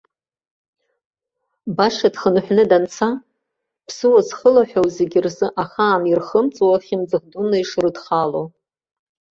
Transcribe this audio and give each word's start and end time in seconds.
Баша 1.75 2.09
дхынҳәны 2.13 2.63
данца 2.69 3.09
ԥсуа 3.87 4.21
зхылаҳәоу 4.27 4.87
зегь 4.95 5.17
рзы 5.25 5.47
ахаан 5.63 6.03
ирхымҵуа 6.11 6.83
хьымӡӷ 6.85 7.19
дуны 7.31 7.57
ишрыдхало. 7.61 8.43